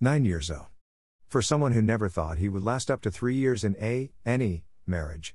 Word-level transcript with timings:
Nine 0.00 0.24
years 0.24 0.46
though. 0.46 0.68
For 1.26 1.42
someone 1.42 1.72
who 1.72 1.82
never 1.82 2.08
thought 2.08 2.38
he 2.38 2.48
would 2.48 2.62
last 2.62 2.88
up 2.88 3.00
to 3.02 3.10
three 3.10 3.34
years 3.34 3.64
in 3.64 3.74
a, 3.80 4.10
any, 4.24 4.62
marriage. 4.86 5.34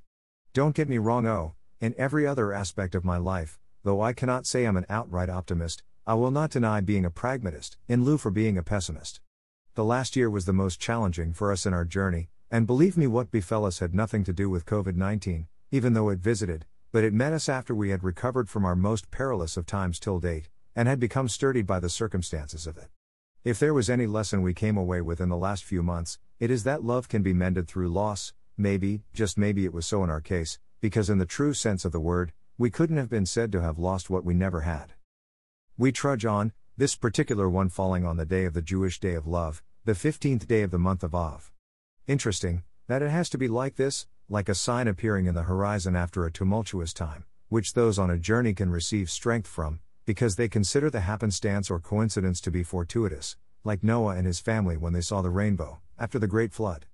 Don't 0.53 0.73
get 0.73 0.87
me 0.87 0.97
wrong, 0.97 1.27
oh, 1.27 1.55
in 1.81 1.93
every 1.97 2.25
other 2.25 2.53
aspect 2.53 2.95
of 2.95 3.03
my 3.03 3.17
life, 3.17 3.59
though 3.83 3.99
I 3.99 4.13
cannot 4.13 4.47
say 4.47 4.63
I'm 4.63 4.77
an 4.77 4.85
outright 4.89 5.29
optimist, 5.29 5.83
I 6.07 6.13
will 6.13 6.31
not 6.31 6.49
deny 6.49 6.79
being 6.79 7.03
a 7.03 7.09
pragmatist, 7.09 7.75
in 7.89 8.05
lieu 8.05 8.17
for 8.17 8.31
being 8.31 8.57
a 8.57 8.63
pessimist. 8.63 9.19
The 9.75 9.83
last 9.83 10.15
year 10.15 10.29
was 10.29 10.45
the 10.45 10.53
most 10.53 10.79
challenging 10.79 11.33
for 11.33 11.51
us 11.51 11.65
in 11.65 11.73
our 11.73 11.83
journey, 11.83 12.29
and 12.49 12.65
believe 12.65 12.95
me, 12.95 13.05
what 13.05 13.31
befell 13.31 13.65
us 13.65 13.79
had 13.79 13.93
nothing 13.93 14.23
to 14.23 14.31
do 14.31 14.49
with 14.49 14.65
COVID 14.65 14.95
19, 14.95 15.47
even 15.71 15.91
though 15.91 16.07
it 16.07 16.19
visited, 16.19 16.65
but 16.93 17.03
it 17.03 17.13
met 17.13 17.33
us 17.33 17.49
after 17.49 17.75
we 17.75 17.89
had 17.89 18.01
recovered 18.01 18.49
from 18.49 18.63
our 18.63 18.77
most 18.77 19.11
perilous 19.11 19.57
of 19.57 19.65
times 19.65 19.99
till 19.99 20.21
date, 20.21 20.47
and 20.73 20.87
had 20.87 21.01
become 21.01 21.27
sturdied 21.27 21.67
by 21.67 21.81
the 21.81 21.89
circumstances 21.89 22.65
of 22.65 22.77
it. 22.77 22.87
If 23.43 23.59
there 23.59 23.73
was 23.73 23.89
any 23.89 24.07
lesson 24.07 24.41
we 24.41 24.53
came 24.53 24.77
away 24.77 25.01
with 25.01 25.19
in 25.19 25.27
the 25.27 25.35
last 25.35 25.65
few 25.65 25.83
months, 25.83 26.17
it 26.39 26.49
is 26.49 26.63
that 26.63 26.81
love 26.81 27.09
can 27.09 27.21
be 27.21 27.33
mended 27.33 27.67
through 27.67 27.89
loss, 27.89 28.31
maybe, 28.55 29.01
just 29.13 29.37
maybe 29.37 29.65
it 29.65 29.73
was 29.73 29.85
so 29.85 30.01
in 30.01 30.09
our 30.09 30.21
case, 30.21 30.59
because 30.79 31.09
in 31.09 31.17
the 31.17 31.25
true 31.25 31.53
sense 31.53 31.83
of 31.83 31.91
the 31.91 31.99
word, 31.99 32.31
we 32.57 32.69
couldn't 32.69 32.95
have 32.95 33.09
been 33.09 33.25
said 33.25 33.51
to 33.51 33.61
have 33.61 33.77
lost 33.77 34.09
what 34.09 34.23
we 34.23 34.33
never 34.33 34.61
had. 34.61 34.93
We 35.77 35.91
trudge 35.91 36.23
on, 36.23 36.53
this 36.77 36.95
particular 36.95 37.49
one 37.49 37.67
falling 37.67 38.05
on 38.05 38.15
the 38.15 38.25
day 38.25 38.45
of 38.45 38.53
the 38.53 38.61
Jewish 38.61 39.01
Day 39.01 39.13
of 39.13 39.27
Love, 39.27 39.61
the 39.83 39.91
15th 39.91 40.47
day 40.47 40.61
of 40.61 40.71
the 40.71 40.79
month 40.79 41.03
of 41.03 41.13
Av. 41.13 41.51
Interesting, 42.07 42.63
that 42.87 43.01
it 43.01 43.09
has 43.09 43.29
to 43.31 43.37
be 43.37 43.49
like 43.49 43.75
this, 43.75 44.07
like 44.29 44.47
a 44.47 44.55
sign 44.55 44.87
appearing 44.87 45.25
in 45.25 45.35
the 45.35 45.43
horizon 45.43 45.97
after 45.97 46.25
a 46.25 46.31
tumultuous 46.31 46.93
time, 46.93 47.25
which 47.49 47.73
those 47.73 47.99
on 47.99 48.09
a 48.09 48.17
journey 48.17 48.53
can 48.53 48.69
receive 48.69 49.09
strength 49.09 49.49
from, 49.49 49.81
because 50.05 50.35
they 50.35 50.49
consider 50.49 50.89
the 50.89 51.01
happenstance 51.01 51.71
or 51.71 51.79
coincidence 51.79 52.41
to 52.41 52.51
be 52.51 52.63
fortuitous, 52.63 53.37
like 53.63 53.83
Noah 53.83 54.15
and 54.15 54.27
his 54.27 54.39
family 54.39 54.75
when 54.75 54.93
they 54.93 55.01
saw 55.01 55.21
the 55.21 55.29
rainbow, 55.29 55.79
after 55.97 56.19
the 56.19 56.27
great 56.27 56.53
flood. 56.53 56.85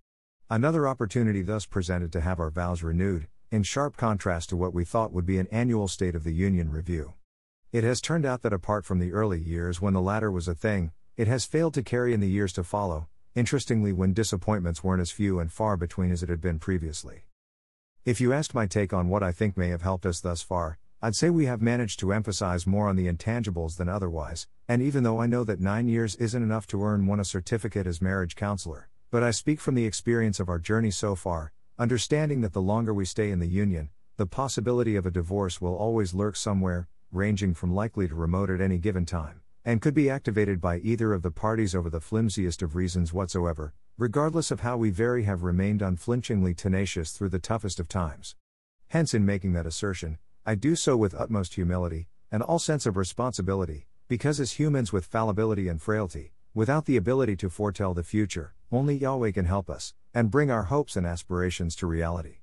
Another 0.50 0.88
opportunity 0.88 1.42
thus 1.42 1.66
presented 1.66 2.12
to 2.12 2.22
have 2.22 2.40
our 2.40 2.50
vows 2.50 2.84
renewed, 2.84 3.28
in 3.52 3.64
sharp 3.64 3.98
contrast 3.98 4.50
to 4.50 4.58
what 4.58 4.74
we 4.74 4.86
thought 4.86 5.12
would 5.12 5.26
be 5.26 5.40
an 5.40 5.48
annual 5.52 5.88
State 5.88 6.16
of 6.16 6.24
the 6.24 6.34
Union 6.34 6.72
review. 6.72 7.14
It 7.72 7.84
has 7.84 8.02
turned 8.02 8.26
out 8.26 8.42
that 8.44 8.54
apart 8.54 8.86
from 8.86 9.00
the 9.00 9.12
early 9.12 9.40
years 9.40 9.82
when 9.82 9.94
the 9.94 10.02
latter 10.02 10.32
was 10.32 10.48
a 10.48 10.56
thing, 10.56 10.92
it 11.18 11.28
has 11.28 11.46
failed 11.46 11.74
to 11.76 11.84
carry 11.84 12.14
in 12.14 12.20
the 12.20 12.30
years 12.30 12.54
to 12.54 12.64
follow, 12.64 13.08
interestingly, 13.36 13.92
when 13.94 14.14
disappointments 14.14 14.84
weren't 14.84 15.02
as 15.02 15.12
few 15.12 15.40
and 15.40 15.52
far 15.52 15.78
between 15.78 16.12
as 16.12 16.24
it 16.24 16.30
had 16.30 16.42
been 16.42 16.60
previously. 16.60 17.26
If 18.06 18.22
you 18.22 18.34
asked 18.34 18.56
my 18.56 18.66
take 18.66 18.94
on 18.94 19.10
what 19.10 19.22
I 19.22 19.32
think 19.32 19.58
may 19.58 19.70
have 19.70 19.82
helped 19.82 20.06
us 20.06 20.20
thus 20.20 20.42
far, 20.42 20.80
I'd 21.02 21.16
say 21.16 21.30
we 21.30 21.46
have 21.46 21.62
managed 21.62 22.02
to 22.02 22.12
emphasize 22.12 22.68
more 22.68 22.90
on 22.90 22.98
the 22.98 23.08
intangibles 23.08 23.78
than 23.78 23.88
otherwise, 23.88 24.48
and 24.68 24.82
even 24.82 25.04
though 25.04 25.22
I 25.22 25.28
know 25.28 25.46
that 25.46 25.62
nine 25.62 25.88
years 25.88 26.18
isn't 26.18 26.44
enough 26.44 26.68
to 26.68 26.84
earn 26.84 27.08
one 27.08 27.22
a 27.22 27.24
certificate 27.26 27.88
as 27.88 28.02
marriage 28.02 28.36
counselor, 28.36 28.90
but 29.10 29.24
I 29.24 29.32
speak 29.32 29.62
from 29.62 29.76
the 29.76 29.86
experience 29.86 30.42
of 30.42 30.50
our 30.50 30.60
journey 30.60 30.92
so 30.92 31.16
far, 31.16 31.54
understanding 31.78 32.42
that 32.42 32.52
the 32.52 32.62
longer 32.62 32.94
we 32.94 33.06
stay 33.06 33.32
in 33.32 33.40
the 33.40 33.48
union, 33.48 33.92
the 34.18 34.26
possibility 34.26 34.98
of 34.98 35.06
a 35.06 35.12
divorce 35.12 35.62
will 35.62 35.74
always 35.74 36.14
lurk 36.14 36.36
somewhere, 36.36 36.90
ranging 37.14 37.54
from 37.54 37.74
likely 37.74 38.10
to 38.10 38.14
remote 38.14 38.50
at 38.50 38.60
any 38.60 38.78
given 38.78 39.06
time, 39.06 39.40
and 39.64 39.82
could 39.82 39.94
be 39.94 40.10
activated 40.10 40.60
by 40.60 40.80
either 40.80 41.14
of 41.14 41.22
the 41.22 41.32
parties 41.32 41.74
over 41.74 41.90
the 41.90 42.02
flimsiest 42.02 42.62
of 42.62 42.76
reasons 42.76 43.14
whatsoever, 43.14 43.74
regardless 43.98 44.52
of 44.52 44.60
how 44.60 44.76
we 44.76 44.90
vary 44.90 45.24
have 45.24 45.44
remained 45.44 45.82
unflinchingly 45.82 46.54
tenacious 46.54 47.14
through 47.14 47.30
the 47.30 47.40
toughest 47.40 47.80
of 47.80 47.88
times. 47.88 48.36
Hence, 48.90 49.14
in 49.14 49.26
making 49.26 49.54
that 49.54 49.66
assertion, 49.66 50.18
I 50.50 50.56
do 50.56 50.76
so 50.76 50.98
with 50.98 51.14
utmost 51.14 51.54
humility, 51.54 52.08
and 52.32 52.42
all 52.42 52.58
sense 52.58 52.88
of 52.88 52.98
responsibility, 52.98 53.86
because 54.08 54.40
as 54.40 54.54
humans 54.54 54.92
with 54.92 55.06
fallibility 55.06 55.68
and 55.68 55.80
frailty, 55.80 56.34
without 56.56 56.86
the 56.86 56.98
ability 56.98 57.36
to 57.36 57.52
foretell 57.52 57.94
the 57.94 58.02
future, 58.02 58.56
only 58.72 58.98
Yahweh 58.98 59.30
can 59.30 59.46
help 59.46 59.70
us, 59.70 59.94
and 60.12 60.32
bring 60.32 60.50
our 60.50 60.64
hopes 60.64 60.96
and 60.96 61.06
aspirations 61.06 61.76
to 61.76 61.86
reality. 61.86 62.38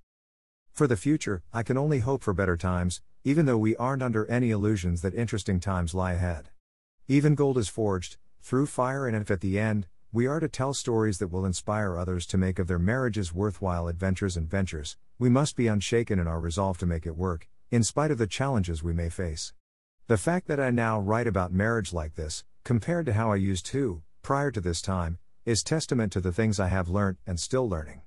For 0.70 0.86
the 0.86 0.97
future, 0.97 1.42
I 1.53 1.64
can 1.64 1.77
only 1.77 1.98
hope 1.98 2.23
for 2.23 2.33
better 2.33 2.57
times, 2.57 3.01
even 3.25 3.45
though 3.45 3.58
we 3.58 3.75
aren't 3.75 4.05
under 4.05 4.25
any 4.27 4.53
illusions 4.53 5.03
that 5.03 5.13
interesting 5.13 5.59
times 5.59 5.92
lie 5.92 6.13
ahead. 6.13 6.51
Even 7.09 7.35
gold 7.35 7.59
is 7.59 7.69
forged, 7.69 8.19
through 8.41 8.67
fire, 8.67 9.09
and 9.09 9.17
if 9.17 9.33
at 9.33 9.41
the 9.41 9.59
end, 9.59 9.89
we 10.13 10.29
are 10.29 10.39
to 10.39 10.47
tell 10.47 10.75
stories 10.75 11.19
that 11.19 11.33
will 11.33 11.45
inspire 11.45 11.98
others 11.98 12.25
to 12.27 12.39
make 12.39 12.61
of 12.61 12.69
their 12.69 12.79
marriages 12.79 13.35
worthwhile 13.35 13.89
adventures 13.89 14.36
and 14.36 14.48
ventures, 14.48 14.97
we 15.19 15.29
must 15.29 15.57
be 15.57 15.67
unshaken 15.67 16.20
in 16.20 16.29
our 16.29 16.39
resolve 16.39 16.79
to 16.79 16.86
make 16.86 17.05
it 17.05 17.17
work, 17.17 17.48
in 17.71 17.83
spite 17.83 18.13
of 18.13 18.19
the 18.19 18.27
challenges 18.29 18.83
we 18.83 18.93
may 18.93 19.09
face. 19.09 19.53
The 20.07 20.17
fact 20.17 20.47
that 20.47 20.61
I 20.61 20.71
now 20.71 21.01
write 21.01 21.27
about 21.27 21.53
marriage 21.53 21.93
like 21.93 22.15
this, 22.15 22.45
compared 22.63 23.07
to 23.07 23.13
how 23.13 23.33
I 23.33 23.37
used 23.37 23.67
to, 23.67 24.03
prior 24.23 24.53
to 24.53 24.61
this 24.61 24.81
time, 24.81 25.19
is 25.45 25.63
testament 25.63 26.13
to 26.13 26.21
the 26.21 26.33
things 26.33 26.61
I 26.61 26.69
have 26.69 26.89
learnt 26.89 27.19
and 27.27 27.41
still 27.41 27.69
learning. 27.69 28.03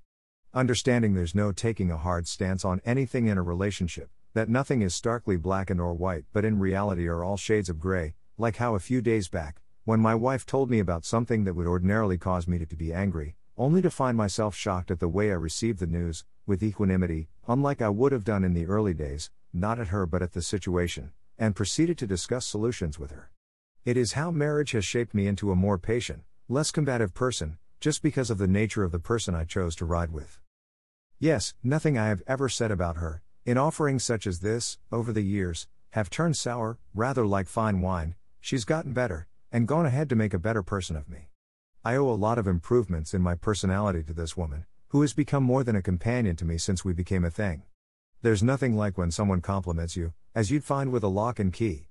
Understanding 0.53 1.14
there's 1.14 1.36
no 1.36 1.52
taking 1.52 1.92
a 1.92 1.97
hard 1.97 2.28
stance 2.28 2.64
on 2.64 2.81
anything 2.86 3.28
in 3.28 3.38
a 3.38 3.44
relationship, 3.44 4.09
that 4.34 4.47
nothing 4.47 4.81
is 4.81 4.96
starkly 4.96 5.36
black 5.36 5.70
and 5.70 5.81
or 5.81 5.94
white 5.94 6.24
but 6.31 6.46
in 6.46 6.58
reality 6.58 7.08
are 7.08 7.24
all 7.24 7.38
shades 7.38 7.68
of 7.68 7.80
gray, 7.80 8.14
like 8.38 8.58
how 8.58 8.76
a 8.76 8.80
few 8.80 9.02
days 9.02 9.28
back, 9.28 9.62
when 9.84 10.00
my 10.00 10.16
wife 10.16 10.46
told 10.46 10.70
me 10.70 10.80
about 10.80 11.03
something 11.03 11.44
that 11.44 11.56
would 11.56 11.68
ordinarily 11.68 12.18
cause 12.18 12.47
me 12.47 12.58
to, 12.58 12.66
to 12.66 12.76
be 12.78 12.94
angry, 12.94 13.36
only 13.59 13.81
to 13.81 13.92
find 13.92 14.16
myself 14.16 14.56
shocked 14.56 14.90
at 14.90 15.02
the 15.02 15.09
way 15.09 15.30
I 15.30 15.34
received 15.34 15.80
the 15.80 15.86
news, 15.86 16.24
with 16.46 16.64
equanimity, 16.64 17.28
unlike 17.46 17.81
I 17.81 17.90
would 17.90 18.14
have 18.14 18.24
done 18.24 18.46
in 18.46 18.53
the 18.53 18.66
early 18.66 18.94
days, 18.94 19.31
not 19.52 19.80
at 19.80 19.90
her 19.90 20.06
but 20.06 20.22
at 20.22 20.31
the 20.31 20.42
situation, 20.42 21.12
and 21.38 21.58
proceeded 21.58 21.97
to 21.97 22.08
discuss 22.08 22.46
solutions 22.46 22.97
with 22.97 23.12
her. 23.12 23.31
It 23.84 23.97
is 23.97 24.14
how 24.14 24.31
marriage 24.31 24.72
has 24.72 24.86
shaped 24.86 25.14
me 25.14 25.28
into 25.28 25.52
a 25.52 25.58
more 25.58 25.78
patient, 25.78 26.24
less 26.47 26.72
combative 26.72 27.14
person, 27.14 27.58
just 27.81 28.02
because 28.02 28.30
of 28.30 28.38
the 28.38 28.47
nature 28.47 28.86
of 28.86 28.94
the 28.94 29.00
person 29.00 29.36
I 29.36 29.44
chose 29.44 29.76
to 29.76 29.86
ride 29.86 30.12
with. 30.12 30.40
Yes, 31.20 31.53
nothing 31.62 31.97
I 31.97 32.08
have 32.08 32.24
ever 32.28 32.47
said 32.47 32.72
about 32.72 32.96
her, 32.96 33.22
in 33.46 33.58
offerings 33.58 34.06
such 34.06 34.26
as 34.26 34.40
this, 34.40 34.78
over 34.90 35.12
the 35.12 35.22
years, 35.22 35.68
have 35.91 36.09
turned 36.09 36.38
sour, 36.38 36.78
rather 36.94 37.28
like 37.28 37.47
fine 37.47 37.81
wine, 37.81 38.16
she's 38.40 38.64
gotten 38.64 38.94
better, 38.94 39.28
and 39.52 39.68
gone 39.68 39.86
ahead 39.86 40.08
to 40.09 40.16
make 40.16 40.34
a 40.34 40.40
better 40.40 40.64
person 40.64 40.96
of 40.96 41.09
me. 41.09 41.30
I 41.85 41.95
owe 41.95 42.09
a 42.09 42.12
lot 42.12 42.38
of 42.38 42.45
improvements 42.45 43.13
in 43.13 43.22
my 43.22 43.35
personality 43.35 44.03
to 44.03 44.13
this 44.13 44.35
woman, 44.35 44.66
who 44.90 45.00
has 45.00 45.13
become 45.13 45.44
more 45.44 45.63
than 45.63 45.78
a 45.78 45.81
companion 45.81 46.35
to 46.35 46.44
me 46.44 46.57
since 46.57 46.84
we 46.84 46.91
became 46.91 47.23
a 47.23 47.29
thing. 47.29 47.62
There's 48.22 48.44
nothing 48.44 48.75
like 48.75 48.97
when 48.97 49.12
someone 49.12 49.40
compliments 49.40 49.95
you, 49.95 50.12
as 50.35 50.51
you'd 50.51 50.66
find 50.66 50.91
with 50.91 51.03
a 51.03 51.07
lock 51.07 51.40
and 51.40 51.53
key. 51.53 51.88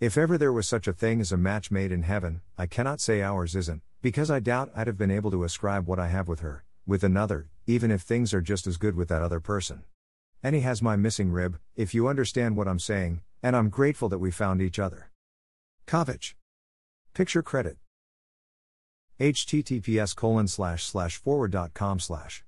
If 0.00 0.18
ever 0.18 0.38
there 0.38 0.52
was 0.52 0.66
such 0.66 0.88
a 0.88 0.92
thing 0.92 1.20
as 1.20 1.30
a 1.30 1.36
match 1.36 1.70
made 1.70 1.92
in 1.92 2.02
heaven, 2.02 2.40
I 2.56 2.66
cannot 2.66 3.00
say 3.00 3.22
ours 3.22 3.54
isn't, 3.54 3.82
because 4.02 4.28
I 4.28 4.40
doubt 4.40 4.72
I'd 4.74 4.88
have 4.88 4.98
been 4.98 5.10
able 5.10 5.30
to 5.30 5.44
ascribe 5.44 5.86
what 5.86 6.00
I 6.00 6.08
have 6.08 6.26
with 6.26 6.40
her, 6.40 6.64
with 6.84 7.04
another, 7.04 7.48
even 7.64 7.92
if 7.92 8.02
things 8.02 8.34
are 8.34 8.40
just 8.40 8.66
as 8.66 8.76
good 8.76 8.96
with 8.96 9.08
that 9.08 9.22
other 9.22 9.38
person. 9.38 9.84
And 10.42 10.56
he 10.56 10.62
has 10.62 10.82
my 10.82 10.96
missing 10.96 11.30
rib, 11.30 11.60
if 11.76 11.94
you 11.94 12.08
understand 12.08 12.56
what 12.56 12.66
I'm 12.66 12.80
saying, 12.80 13.20
and 13.40 13.54
I'm 13.54 13.70
grateful 13.70 14.08
that 14.08 14.18
we 14.18 14.32
found 14.32 14.60
each 14.60 14.80
other. 14.80 15.12
Kovach. 15.86 16.34
Picture 17.14 17.42
credit. 17.42 17.76
Https 19.20 20.14
colon 20.14 20.46
slash 20.46 20.84
slash 20.84 21.16
forward 21.16 21.50
dot 21.50 21.74
com 21.74 21.98
slash 21.98 22.44